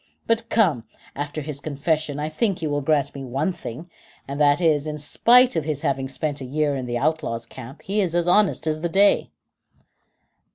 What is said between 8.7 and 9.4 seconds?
the day."